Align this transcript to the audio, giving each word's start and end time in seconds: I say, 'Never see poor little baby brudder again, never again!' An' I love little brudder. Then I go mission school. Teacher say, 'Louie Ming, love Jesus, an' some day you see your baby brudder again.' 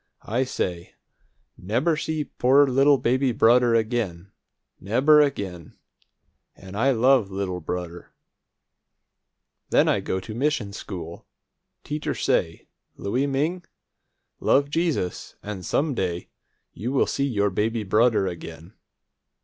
I 0.25 0.45
say, 0.45 0.95
'Never 1.59 1.95
see 1.95 2.23
poor 2.23 2.65
little 2.65 2.97
baby 2.97 3.31
brudder 3.31 3.75
again, 3.75 4.31
never 4.79 5.21
again!' 5.21 5.77
An' 6.55 6.73
I 6.73 6.89
love 6.89 7.29
little 7.29 7.61
brudder. 7.61 8.11
Then 9.69 9.87
I 9.87 9.99
go 9.99 10.19
mission 10.29 10.73
school. 10.73 11.27
Teacher 11.83 12.15
say, 12.15 12.67
'Louie 12.95 13.27
Ming, 13.27 13.63
love 14.39 14.71
Jesus, 14.71 15.35
an' 15.43 15.61
some 15.61 15.93
day 15.93 16.29
you 16.73 17.05
see 17.05 17.27
your 17.27 17.51
baby 17.51 17.83
brudder 17.83 18.25
again.' 18.25 18.73